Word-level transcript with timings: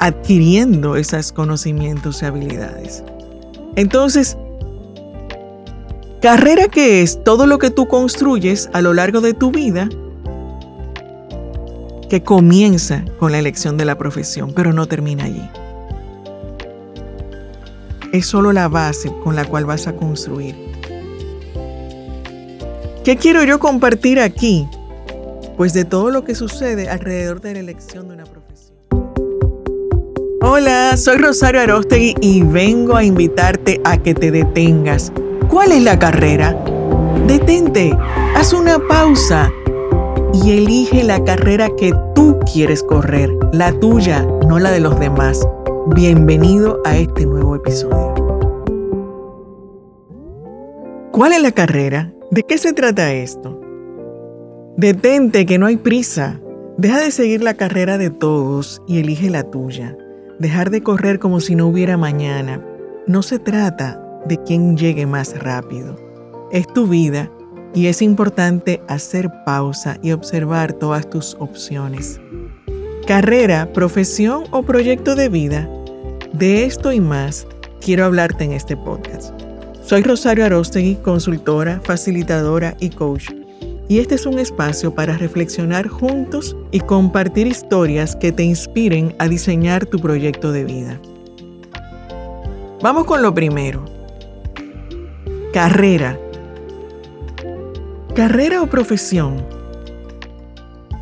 adquiriendo 0.00 0.96
esos 0.96 1.30
conocimientos 1.30 2.22
y 2.22 2.24
habilidades. 2.24 3.04
Entonces, 3.76 4.36
carrera 6.20 6.68
que 6.68 7.02
es 7.02 7.22
todo 7.22 7.46
lo 7.46 7.58
que 7.58 7.70
tú 7.70 7.86
construyes 7.86 8.70
a 8.72 8.80
lo 8.80 8.94
largo 8.94 9.20
de 9.20 9.34
tu 9.34 9.52
vida 9.52 9.88
que 12.08 12.22
comienza 12.24 13.04
con 13.18 13.30
la 13.30 13.38
elección 13.38 13.76
de 13.76 13.84
la 13.84 13.96
profesión, 13.96 14.52
pero 14.56 14.72
no 14.72 14.86
termina 14.86 15.24
allí. 15.24 15.48
Es 18.12 18.26
solo 18.26 18.52
la 18.52 18.68
base 18.68 19.12
con 19.22 19.36
la 19.36 19.44
cual 19.44 19.66
vas 19.66 19.86
a 19.86 19.94
construir. 19.94 20.56
¿Qué 23.04 23.16
quiero 23.16 23.44
yo 23.44 23.60
compartir 23.60 24.18
aquí? 24.18 24.66
Pues 25.56 25.74
de 25.74 25.84
todo 25.84 26.10
lo 26.10 26.24
que 26.24 26.34
sucede 26.34 26.88
alrededor 26.88 27.40
de 27.40 27.52
la 27.52 27.60
elección 27.60 28.08
de 28.08 28.14
una 28.14 28.24
profesión. 28.24 28.39
Hola, 30.52 30.96
soy 30.96 31.18
Rosario 31.18 31.60
Arostegui 31.60 32.16
y 32.20 32.42
vengo 32.42 32.96
a 32.96 33.04
invitarte 33.04 33.80
a 33.84 33.96
que 34.02 34.14
te 34.14 34.32
detengas. 34.32 35.12
¿Cuál 35.48 35.70
es 35.70 35.80
la 35.80 35.96
carrera? 35.96 36.56
Detente, 37.28 37.96
haz 38.34 38.52
una 38.52 38.80
pausa 38.88 39.52
y 40.34 40.50
elige 40.50 41.04
la 41.04 41.22
carrera 41.22 41.68
que 41.78 41.94
tú 42.16 42.36
quieres 42.52 42.82
correr, 42.82 43.30
la 43.52 43.70
tuya, 43.78 44.26
no 44.48 44.58
la 44.58 44.72
de 44.72 44.80
los 44.80 44.98
demás. 44.98 45.46
Bienvenido 45.94 46.80
a 46.84 46.96
este 46.96 47.26
nuevo 47.26 47.54
episodio. 47.54 48.12
¿Cuál 51.12 51.34
es 51.34 51.42
la 51.42 51.52
carrera? 51.52 52.12
¿De 52.32 52.42
qué 52.42 52.58
se 52.58 52.72
trata 52.72 53.12
esto? 53.12 53.60
Detente 54.76 55.46
que 55.46 55.58
no 55.58 55.66
hay 55.66 55.76
prisa. 55.76 56.40
Deja 56.76 56.98
de 56.98 57.12
seguir 57.12 57.40
la 57.40 57.54
carrera 57.54 57.98
de 57.98 58.10
todos 58.10 58.82
y 58.88 58.98
elige 58.98 59.30
la 59.30 59.44
tuya. 59.44 59.96
Dejar 60.40 60.70
de 60.70 60.82
correr 60.82 61.18
como 61.18 61.38
si 61.40 61.54
no 61.54 61.66
hubiera 61.66 61.98
mañana. 61.98 62.64
No 63.06 63.22
se 63.22 63.38
trata 63.38 64.00
de 64.24 64.42
quién 64.42 64.74
llegue 64.74 65.04
más 65.04 65.38
rápido. 65.38 65.96
Es 66.50 66.66
tu 66.66 66.86
vida 66.86 67.30
y 67.74 67.88
es 67.88 68.00
importante 68.00 68.80
hacer 68.88 69.30
pausa 69.44 69.98
y 70.02 70.12
observar 70.12 70.72
todas 70.72 71.10
tus 71.10 71.36
opciones. 71.40 72.22
Carrera, 73.06 73.70
profesión 73.74 74.44
o 74.50 74.62
proyecto 74.62 75.14
de 75.14 75.28
vida. 75.28 75.68
De 76.32 76.64
esto 76.64 76.90
y 76.90 77.00
más 77.00 77.46
quiero 77.82 78.06
hablarte 78.06 78.44
en 78.44 78.52
este 78.52 78.78
podcast. 78.78 79.38
Soy 79.82 80.02
Rosario 80.02 80.46
Arostegui, 80.46 80.94
consultora, 80.96 81.82
facilitadora 81.84 82.78
y 82.80 82.88
coach. 82.88 83.28
Y 83.90 83.98
este 83.98 84.14
es 84.14 84.24
un 84.24 84.38
espacio 84.38 84.94
para 84.94 85.18
reflexionar 85.18 85.88
juntos 85.88 86.56
y 86.70 86.78
compartir 86.78 87.48
historias 87.48 88.14
que 88.14 88.30
te 88.30 88.44
inspiren 88.44 89.16
a 89.18 89.26
diseñar 89.26 89.84
tu 89.84 89.98
proyecto 89.98 90.52
de 90.52 90.62
vida. 90.62 91.00
Vamos 92.80 93.04
con 93.04 93.20
lo 93.20 93.34
primero. 93.34 93.84
Carrera 95.52 96.16
¿Carrera 98.14 98.62
o 98.62 98.68
profesión? 98.68 99.44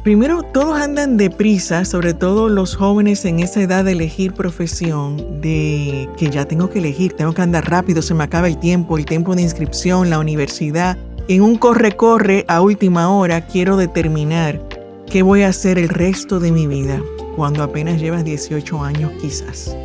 Primero, 0.02 0.42
todos 0.42 0.80
andan 0.80 1.18
deprisa, 1.18 1.84
sobre 1.84 2.14
todo 2.14 2.48
los 2.48 2.74
jóvenes 2.74 3.26
en 3.26 3.40
esa 3.40 3.60
edad 3.60 3.84
de 3.84 3.92
elegir 3.92 4.32
profesión, 4.32 5.42
de 5.42 6.08
que 6.16 6.30
ya 6.30 6.46
tengo 6.46 6.70
que 6.70 6.78
elegir, 6.78 7.12
tengo 7.12 7.34
que 7.34 7.42
andar 7.42 7.68
rápido, 7.68 8.00
se 8.00 8.14
me 8.14 8.24
acaba 8.24 8.48
el 8.48 8.58
tiempo, 8.58 8.96
el 8.96 9.04
tiempo 9.04 9.34
de 9.34 9.42
inscripción, 9.42 10.08
la 10.08 10.18
universidad. 10.18 10.96
En 11.28 11.42
un 11.42 11.56
corre-corre 11.56 12.46
a 12.48 12.62
última 12.62 13.10
hora 13.10 13.42
quiero 13.42 13.76
determinar 13.76 14.66
qué 15.10 15.20
voy 15.20 15.42
a 15.42 15.48
hacer 15.48 15.78
el 15.78 15.90
resto 15.90 16.40
de 16.40 16.50
mi 16.50 16.66
vida, 16.66 17.02
cuando 17.36 17.62
apenas 17.62 18.00
llevas 18.00 18.24
18 18.24 18.82
años 18.82 19.12
quizás. 19.20 19.76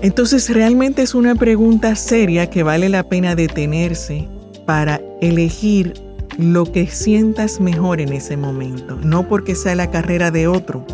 Entonces 0.00 0.48
realmente 0.48 1.02
es 1.02 1.14
una 1.14 1.34
pregunta 1.34 1.94
seria 1.96 2.48
que 2.48 2.62
vale 2.62 2.88
la 2.88 3.02
pena 3.02 3.34
detenerse 3.34 4.26
para 4.64 5.02
elegir 5.20 5.92
lo 6.38 6.64
que 6.64 6.86
sientas 6.86 7.60
mejor 7.60 8.00
en 8.00 8.14
ese 8.14 8.38
momento, 8.38 8.96
no 8.96 9.28
porque 9.28 9.54
sea 9.54 9.74
la 9.74 9.90
carrera 9.90 10.30
de 10.30 10.48
otro, 10.48 10.86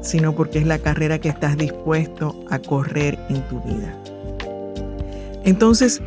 sino 0.00 0.36
porque 0.36 0.60
es 0.60 0.66
la 0.66 0.78
carrera 0.78 1.18
que 1.18 1.28
estás 1.28 1.56
dispuesto 1.56 2.44
a 2.50 2.60
correr 2.60 3.18
en 3.30 3.42
tu 3.48 3.60
vida. 3.62 4.00
Entonces, 5.44 6.02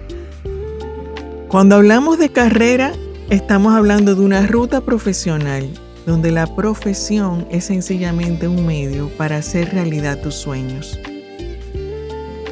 cuando 1.51 1.75
hablamos 1.75 2.17
de 2.17 2.29
carrera, 2.29 2.94
estamos 3.29 3.73
hablando 3.73 4.16
de 4.16 4.22
una 4.22 4.47
ruta 4.47 4.79
profesional 4.79 5.69
donde 6.06 6.31
la 6.31 6.47
profesión 6.56 7.45
es 7.51 7.66
sencillamente 7.66 8.47
un 8.47 8.66
medio 8.66 9.09
para 9.17 9.35
hacer 9.35 9.73
realidad 9.73 10.22
tus 10.22 10.34
sueños. 10.34 10.97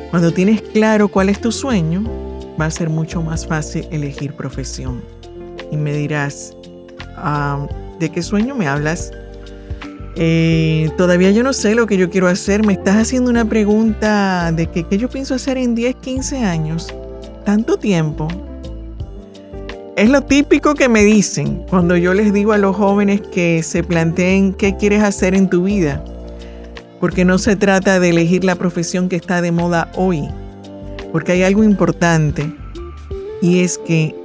Cuando 0.09 0.33
tienes 0.33 0.61
claro 0.61 1.07
cuál 1.07 1.29
es 1.29 1.39
tu 1.39 1.53
sueño, 1.53 2.03
va 2.59 2.65
a 2.65 2.71
ser 2.71 2.89
mucho 2.89 3.21
más 3.21 3.47
fácil 3.47 3.88
elegir 3.89 4.33
profesión. 4.33 5.01
Y 5.71 5.77
me 5.77 5.93
dirás, 5.93 6.53
ah, 7.15 7.65
¿de 8.01 8.09
qué 8.09 8.21
sueño 8.21 8.53
me 8.53 8.67
hablas? 8.67 9.13
Eh, 10.17 10.91
todavía 10.97 11.31
yo 11.31 11.41
no 11.43 11.53
sé 11.53 11.73
lo 11.73 11.88
que 11.88 11.95
yo 11.95 12.09
quiero 12.09 12.27
hacer. 12.27 12.65
Me 12.65 12.73
estás 12.73 12.97
haciendo 12.97 13.29
una 13.29 13.45
pregunta 13.45 14.51
de 14.51 14.67
qué 14.67 14.97
yo 14.97 15.09
pienso 15.09 15.35
hacer 15.35 15.57
en 15.57 15.73
10, 15.73 15.95
15 15.95 16.43
años. 16.43 16.93
Tanto 17.45 17.77
tiempo. 17.77 18.27
Es 19.99 20.09
lo 20.09 20.21
típico 20.21 20.75
que 20.75 20.87
me 20.87 21.03
dicen 21.03 21.65
cuando 21.69 21.97
yo 21.97 22.13
les 22.13 22.31
digo 22.31 22.53
a 22.53 22.57
los 22.57 22.73
jóvenes 22.73 23.19
que 23.19 23.61
se 23.63 23.83
planteen 23.83 24.53
qué 24.53 24.77
quieres 24.77 25.03
hacer 25.03 25.35
en 25.35 25.49
tu 25.49 25.63
vida. 25.63 26.01
Porque 27.01 27.25
no 27.25 27.37
se 27.37 27.57
trata 27.57 27.99
de 27.99 28.07
elegir 28.07 28.45
la 28.45 28.55
profesión 28.55 29.09
que 29.09 29.17
está 29.17 29.41
de 29.41 29.51
moda 29.51 29.91
hoy, 29.97 30.23
porque 31.11 31.33
hay 31.33 31.43
algo 31.43 31.65
importante 31.65 32.49
y 33.41 33.59
es 33.59 33.77
que 33.77 34.15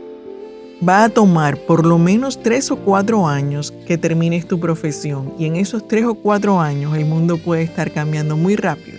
va 0.88 1.02
a 1.02 1.08
tomar 1.08 1.56
por 1.56 1.84
lo 1.84 1.98
menos 1.98 2.40
tres 2.40 2.70
o 2.70 2.76
cuatro 2.76 3.26
años 3.26 3.74
que 3.84 3.98
termines 3.98 4.46
tu 4.46 4.60
profesión 4.60 5.34
y 5.40 5.46
en 5.46 5.56
esos 5.56 5.88
tres 5.88 6.04
o 6.04 6.14
cuatro 6.14 6.60
años 6.60 6.96
el 6.96 7.04
mundo 7.04 7.36
puede 7.36 7.64
estar 7.64 7.90
cambiando 7.90 8.36
muy 8.36 8.54
rápido. 8.54 8.98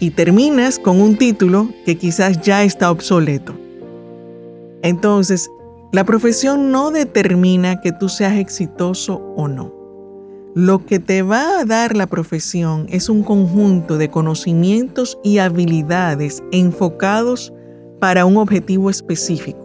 Y 0.00 0.12
terminas 0.12 0.78
con 0.78 0.98
un 0.98 1.18
título 1.18 1.68
que 1.84 1.98
quizás 1.98 2.40
ya 2.40 2.64
está 2.64 2.90
obsoleto. 2.90 3.61
Entonces, 4.82 5.50
la 5.92 6.04
profesión 6.04 6.70
no 6.70 6.90
determina 6.90 7.80
que 7.80 7.92
tú 7.92 8.08
seas 8.08 8.36
exitoso 8.36 9.22
o 9.36 9.46
no. 9.48 9.72
Lo 10.54 10.84
que 10.84 10.98
te 10.98 11.22
va 11.22 11.60
a 11.60 11.64
dar 11.64 11.96
la 11.96 12.06
profesión 12.06 12.86
es 12.90 13.08
un 13.08 13.22
conjunto 13.22 13.96
de 13.96 14.10
conocimientos 14.10 15.18
y 15.22 15.38
habilidades 15.38 16.42
enfocados 16.52 17.52
para 18.00 18.26
un 18.26 18.36
objetivo 18.36 18.90
específico, 18.90 19.58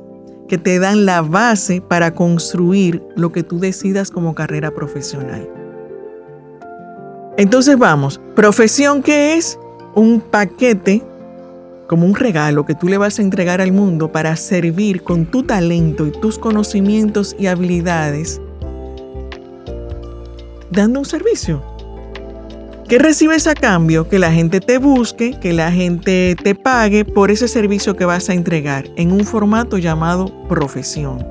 que 0.47 0.57
te 0.57 0.79
dan 0.79 1.06
la 1.06 1.22
base 1.22 1.81
para 1.81 2.13
construir 2.13 3.03
lo 3.16 3.31
que 3.31 3.44
tú 3.44 3.59
decidas 3.59 4.11
como 4.11 4.35
carrera 4.35 4.72
profesional. 4.72 5.50
Entonces 7.38 7.77
vamos, 7.77 8.22
profesión 8.35 9.01
que 9.01 9.35
es 9.35 9.59
un 9.94 10.22
paquete 10.22 11.03
como 11.87 12.05
un 12.05 12.15
regalo 12.15 12.65
que 12.65 12.75
tú 12.75 12.87
le 12.87 12.97
vas 12.97 13.17
a 13.17 13.21
entregar 13.21 13.61
al 13.61 13.71
mundo 13.71 14.11
para 14.11 14.35
servir 14.35 15.03
con 15.03 15.25
tu 15.25 15.43
talento 15.43 16.05
y 16.05 16.11
tus 16.11 16.37
conocimientos 16.37 17.35
y 17.39 17.47
habilidades 17.47 18.41
dando 20.69 20.99
un 20.99 21.05
servicio. 21.05 21.63
¿Qué 22.87 22.99
recibes 22.99 23.47
a 23.47 23.53
cambio? 23.53 24.07
Que 24.07 24.19
la 24.19 24.31
gente 24.31 24.61
te 24.61 24.77
busque, 24.77 25.37
que 25.41 25.51
la 25.51 25.71
gente 25.71 26.35
te 26.41 26.55
pague 26.55 27.03
por 27.03 27.31
ese 27.31 27.47
servicio 27.47 27.97
que 27.97 28.05
vas 28.05 28.29
a 28.29 28.33
entregar 28.33 28.85
en 28.95 29.11
un 29.11 29.25
formato 29.25 29.77
llamado 29.77 30.31
profesión. 30.47 31.25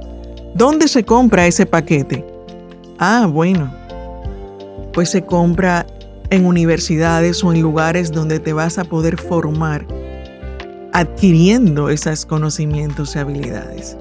¿Dónde 0.54 0.88
se 0.88 1.04
compra 1.04 1.46
ese 1.46 1.64
paquete? 1.64 2.26
Ah, 2.98 3.26
bueno, 3.30 3.72
pues 4.92 5.10
se 5.10 5.24
compra 5.24 5.86
en 6.28 6.44
universidades 6.44 7.42
o 7.44 7.52
en 7.52 7.62
lugares 7.62 8.12
donde 8.12 8.38
te 8.38 8.52
vas 8.52 8.78
a 8.78 8.84
poder 8.84 9.16
formar 9.16 9.86
adquiriendo 10.98 11.90
esos 11.90 12.24
conocimientos 12.24 13.14
y 13.14 13.18
habilidades. 13.18 13.96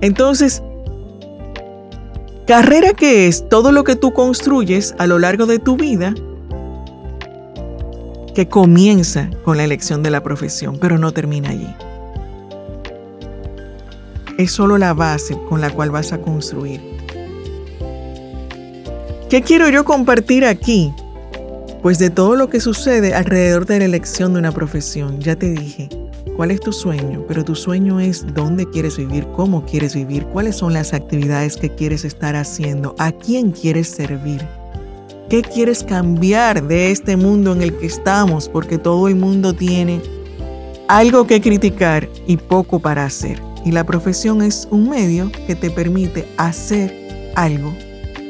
Entonces, 0.00 0.62
Carrera 2.48 2.94
que 2.94 3.28
es 3.28 3.46
todo 3.50 3.72
lo 3.72 3.84
que 3.84 3.94
tú 3.94 4.14
construyes 4.14 4.94
a 4.96 5.06
lo 5.06 5.18
largo 5.18 5.44
de 5.44 5.58
tu 5.58 5.76
vida 5.76 6.14
que 8.34 8.48
comienza 8.48 9.28
con 9.44 9.58
la 9.58 9.64
elección 9.64 10.02
de 10.02 10.10
la 10.10 10.22
profesión, 10.22 10.78
pero 10.80 10.96
no 10.96 11.12
termina 11.12 11.50
allí. 11.50 11.68
Es 14.38 14.52
solo 14.52 14.78
la 14.78 14.94
base 14.94 15.36
con 15.48 15.60
la 15.60 15.68
cual 15.70 15.90
vas 15.90 16.14
a 16.14 16.22
construir. 16.22 16.80
¿Qué 19.28 19.42
quiero 19.42 19.68
yo 19.68 19.84
compartir 19.84 20.46
aquí? 20.46 20.90
Pues 21.82 21.98
de 21.98 22.08
todo 22.08 22.34
lo 22.34 22.48
que 22.48 22.60
sucede 22.60 23.12
alrededor 23.12 23.66
de 23.66 23.80
la 23.80 23.84
elección 23.84 24.32
de 24.32 24.38
una 24.38 24.52
profesión, 24.52 25.20
ya 25.20 25.36
te 25.36 25.50
dije, 25.50 25.90
cuál 26.38 26.52
es 26.52 26.60
tu 26.60 26.72
sueño, 26.72 27.24
pero 27.26 27.44
tu 27.44 27.56
sueño 27.56 27.98
es 27.98 28.24
dónde 28.32 28.64
quieres 28.70 28.96
vivir, 28.96 29.26
cómo 29.34 29.66
quieres 29.66 29.96
vivir, 29.96 30.24
cuáles 30.26 30.54
son 30.54 30.72
las 30.72 30.94
actividades 30.94 31.56
que 31.56 31.68
quieres 31.68 32.04
estar 32.04 32.36
haciendo, 32.36 32.94
a 32.96 33.10
quién 33.10 33.50
quieres 33.50 33.88
servir. 33.88 34.46
¿Qué 35.28 35.42
quieres 35.42 35.82
cambiar 35.82 36.62
de 36.68 36.92
este 36.92 37.16
mundo 37.16 37.54
en 37.54 37.62
el 37.62 37.76
que 37.76 37.86
estamos? 37.86 38.48
Porque 38.48 38.78
todo 38.78 39.08
el 39.08 39.16
mundo 39.16 39.52
tiene 39.52 40.00
algo 40.86 41.26
que 41.26 41.40
criticar 41.40 42.08
y 42.28 42.36
poco 42.36 42.78
para 42.78 43.04
hacer. 43.04 43.42
Y 43.64 43.72
la 43.72 43.82
profesión 43.82 44.40
es 44.40 44.68
un 44.70 44.88
medio 44.88 45.32
que 45.48 45.56
te 45.56 45.72
permite 45.72 46.24
hacer 46.36 47.32
algo 47.34 47.74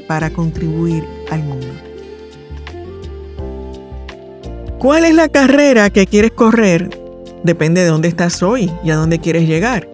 para 0.07 0.31
contribuir 0.31 1.05
al 1.31 1.45
mundo. 1.45 1.67
¿Cuál 4.79 5.05
es 5.05 5.15
la 5.15 5.29
carrera 5.29 5.91
que 5.91 6.07
quieres 6.07 6.31
correr? 6.31 6.98
Depende 7.49 7.81
de 7.81 7.87
dónde 7.87 8.09
estás 8.09 8.43
hoy 8.43 8.71
y 8.85 8.91
a 8.91 8.97
dónde 8.97 9.21
quieres 9.21 9.49
llegar. 9.49 9.89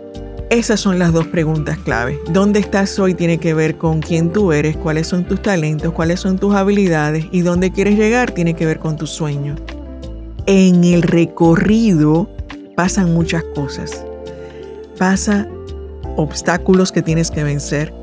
Esas 0.50 0.80
son 0.80 0.98
las 0.98 1.12
dos 1.12 1.28
preguntas 1.28 1.78
clave. 1.78 2.18
¿Dónde 2.32 2.58
estás 2.58 2.98
hoy 2.98 3.14
tiene 3.14 3.38
que 3.38 3.54
ver 3.54 3.78
con 3.78 4.00
quién 4.00 4.32
tú 4.32 4.50
eres, 4.50 4.76
cuáles 4.76 5.06
son 5.06 5.22
tus 5.22 5.40
talentos, 5.40 5.92
cuáles 5.92 6.18
son 6.18 6.36
tus 6.36 6.52
habilidades 6.52 7.26
y 7.30 7.42
dónde 7.42 7.70
quieres 7.70 7.96
llegar 7.96 8.32
tiene 8.32 8.54
que 8.54 8.66
ver 8.66 8.80
con 8.80 8.96
tus 8.96 9.10
sueños? 9.10 9.60
En 10.46 10.82
el 10.82 11.02
recorrido 11.02 12.28
pasan 12.74 13.14
muchas 13.14 13.44
cosas. 13.54 14.04
Pasa 14.98 15.46
obstáculos 16.16 16.90
que 16.90 17.02
tienes 17.02 17.30
que 17.30 17.44
vencer. 17.44 17.94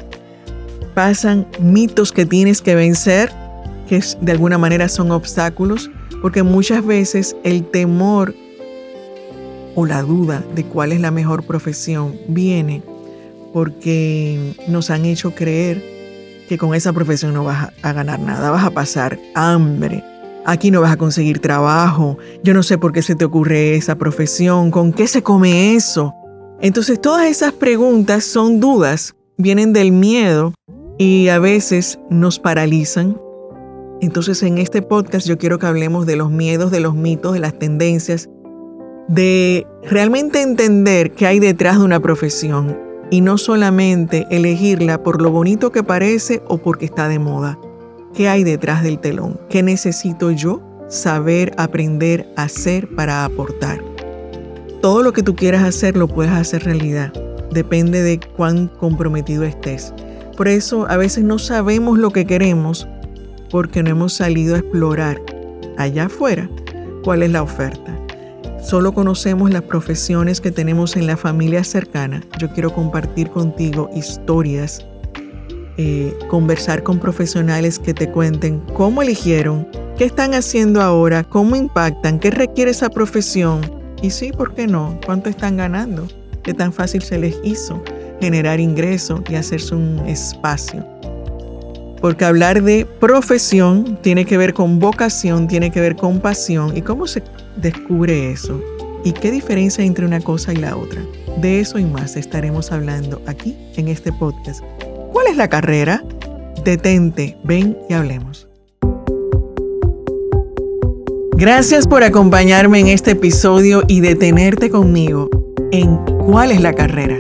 Pasan 0.96 1.46
mitos 1.60 2.14
que 2.14 2.26
tienes 2.26 2.62
que 2.62 2.76
vencer, 2.76 3.30
que 3.90 4.02
de 4.22 4.32
alguna 4.32 4.58
manera 4.58 4.88
son 4.88 5.12
obstáculos, 5.12 5.92
porque 6.22 6.42
muchas 6.42 6.86
veces 6.86 7.36
el 7.44 7.66
temor 7.66 8.34
o 9.76 9.86
la 9.86 10.02
duda 10.02 10.44
de 10.56 10.64
cuál 10.64 10.92
es 10.92 11.00
la 11.00 11.12
mejor 11.12 11.44
profesión 11.44 12.16
viene 12.28 12.84
porque 13.54 14.54
nos 14.68 14.90
han 14.90 15.06
hecho 15.06 15.32
creer 15.32 15.84
que 16.48 16.58
con 16.58 16.76
esa 16.76 16.94
profesión 16.94 17.34
no 17.34 17.44
vas 17.44 17.70
a 17.82 17.94
ganar 17.94 18.20
nada, 18.20 18.52
vas 18.52 18.66
a 18.66 18.72
pasar 18.72 19.20
hambre, 19.36 20.04
aquí 20.46 20.72
no 20.72 20.82
vas 20.82 20.92
a 20.92 20.98
conseguir 20.98 21.40
trabajo, 21.40 22.18
yo 22.44 22.54
no 22.54 22.64
sé 22.64 22.78
por 22.78 22.92
qué 22.92 23.02
se 23.02 23.16
te 23.16 23.26
ocurre 23.26 23.76
esa 23.76 23.96
profesión, 23.96 24.72
con 24.72 24.92
qué 24.92 25.08
se 25.08 25.24
come 25.24 25.76
eso. 25.76 26.14
Entonces 26.62 27.00
todas 27.00 27.28
esas 27.28 27.54
preguntas 27.54 28.24
son 28.24 28.60
dudas, 28.60 29.16
vienen 29.38 29.74
del 29.74 29.92
miedo 29.92 30.54
y 30.98 31.30
a 31.30 31.40
veces 31.40 32.00
nos 32.10 32.40
paralizan. 32.40 33.20
Entonces 34.02 34.44
en 34.44 34.58
este 34.58 34.82
podcast 34.82 35.28
yo 35.28 35.38
quiero 35.38 35.60
que 35.60 35.68
hablemos 35.68 36.06
de 36.06 36.16
los 36.16 36.32
miedos, 36.32 36.72
de 36.72 36.80
los 36.80 36.96
mitos, 36.96 37.34
de 37.34 37.40
las 37.40 37.58
tendencias 37.58 38.30
de 39.08 39.68
realmente 39.84 40.42
entender 40.42 41.12
qué 41.12 41.28
hay 41.28 41.40
detrás 41.40 41.80
de 41.80 41.86
una 41.86 42.00
profesión 42.00 42.78
y 43.10 43.22
no 43.22 43.38
solamente 43.38 44.26
elegirla 44.32 45.04
por 45.04 45.22
lo 45.22 45.32
bonito 45.32 45.72
que 45.72 45.84
parece 45.84 46.42
o 46.48 46.58
porque 46.58 46.86
está 46.86 47.08
de 47.08 47.20
moda. 47.20 47.60
¿Qué 48.14 48.30
hay 48.30 48.44
detrás 48.44 48.84
del 48.84 49.00
telón? 49.00 49.40
¿Qué 49.50 49.64
necesito 49.64 50.32
yo 50.32 50.62
saber, 50.90 51.54
aprender, 51.58 52.32
hacer 52.36 52.88
para 52.96 53.26
aportar? 53.26 53.84
Todo 54.82 55.04
lo 55.04 55.14
que 55.14 55.24
tú 55.24 55.36
quieras 55.36 55.64
hacer 55.64 55.96
lo 55.96 56.08
puedes 56.08 56.32
hacer 56.32 56.64
realidad. 56.64 57.14
Depende 57.52 58.02
de 58.02 58.20
cuán 58.36 58.68
comprometido 58.68 59.44
estés. 59.44 59.94
Por 60.38 60.48
eso 60.48 60.90
a 60.90 60.98
veces 60.98 61.24
no 61.24 61.38
sabemos 61.38 62.00
lo 62.00 62.12
que 62.12 62.26
queremos 62.26 62.88
porque 63.50 63.84
no 63.84 63.90
hemos 63.90 64.14
salido 64.14 64.56
a 64.56 64.60
explorar 64.60 65.22
allá 65.78 66.06
afuera 66.06 66.50
cuál 67.04 67.24
es 67.24 67.32
la 67.32 67.44
oferta. 67.44 67.98
Solo 68.62 68.94
conocemos 68.94 69.50
las 69.50 69.64
profesiones 69.64 70.40
que 70.40 70.52
tenemos 70.52 70.96
en 70.96 71.08
la 71.08 71.18
familia 71.18 71.64
cercana. 71.64 72.22
Yo 72.38 72.52
quiero 72.54 72.72
compartir 72.72 73.30
contigo 73.32 73.90
historias, 73.96 74.86
eh, 75.78 76.16
conversar 76.30 76.84
con 76.84 77.00
profesionales 77.00 77.80
que 77.80 77.96
te 77.96 78.12
cuenten 78.12 78.60
cómo 78.76 79.02
eligieron, 79.02 79.68
qué 79.98 80.06
están 80.06 80.36
haciendo 80.36 80.80
ahora, 80.82 81.24
cómo 81.24 81.56
impactan, 81.56 82.20
qué 82.20 82.30
requiere 82.30 82.70
esa 82.70 82.90
profesión. 82.90 83.62
Y 84.04 84.12
sí, 84.12 84.32
¿por 84.32 84.54
qué 84.54 84.68
no? 84.68 85.00
¿Cuánto 85.06 85.30
están 85.30 85.58
ganando? 85.58 86.08
¿Qué 86.44 86.54
tan 86.54 86.72
fácil 86.72 87.02
se 87.02 87.18
les 87.18 87.40
hizo 87.44 87.84
generar 88.20 88.60
ingreso 88.60 89.24
y 89.28 89.36
hacerse 89.36 89.74
un 89.74 90.00
espacio? 90.08 90.86
Porque 92.02 92.26
hablar 92.26 92.64
de 92.64 92.86
profesión 93.00 94.00
tiene 94.02 94.26
que 94.26 94.38
ver 94.38 94.54
con 94.54 94.80
vocación, 94.80 95.48
tiene 95.48 95.72
que 95.72 95.80
ver 95.80 95.96
con 95.96 96.20
pasión. 96.20 96.76
¿Y 96.76 96.82
cómo 96.82 97.08
se 97.08 97.22
Descubre 97.58 98.32
eso. 98.32 98.62
¿Y 99.04 99.12
qué 99.12 99.32
diferencia 99.32 99.84
entre 99.84 100.06
una 100.06 100.20
cosa 100.20 100.54
y 100.54 100.58
la 100.58 100.76
otra? 100.76 101.02
De 101.38 101.60
eso 101.60 101.80
y 101.80 101.86
más 101.86 102.16
estaremos 102.16 102.72
hablando 102.72 103.22
aquí 103.28 103.56
en 103.76 103.88
este 103.88 104.12
podcast. 104.14 104.62
¿Cuál 105.12 105.28
es 105.28 105.38
la 105.38 105.50
carrera? 105.50 106.04
Detente, 106.64 107.38
ven 107.44 107.78
y 107.90 107.94
hablemos. 107.94 108.48
Gracias 111.34 111.88
por 111.88 112.04
acompañarme 112.04 112.80
en 112.80 112.88
este 112.88 113.12
episodio 113.12 113.84
y 113.88 114.00
detenerte 114.02 114.70
conmigo 114.70 115.30
en 115.72 115.98
¿Cuál 116.26 116.52
es 116.52 116.62
la 116.62 116.74
carrera? 116.74 117.18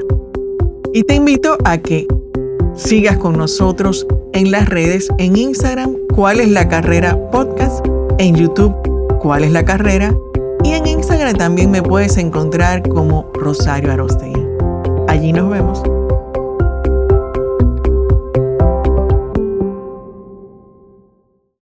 Y 0.94 1.04
te 1.04 1.16
invito 1.16 1.57
a 1.66 1.80
que 1.80 2.06
sigas 2.81 3.18
con 3.18 3.38
nosotros 3.38 4.06
en 4.33 4.51
las 4.51 4.68
redes, 4.68 5.10
en 5.18 5.36
Instagram, 5.36 5.95
¿Cuál 6.16 6.42
es 6.42 6.50
la 6.50 6.68
carrera 6.68 7.18
podcast? 7.31 7.86
En 8.18 8.36
YouTube, 8.36 8.74
cuál 9.22 9.45
es 9.45 9.51
la 9.51 9.63
carrera 9.63 10.13
y 10.63 10.74
en 10.74 10.86
Instagram 10.86 11.36
también 11.38 11.72
me 11.72 11.81
puedes 11.81 12.18
encontrar 12.18 12.88
como 12.88 13.31
Rosario 13.33 13.92
Arostegui. 13.92 14.45
Allí 15.07 15.31
nos 15.31 15.50
vemos. 15.50 15.81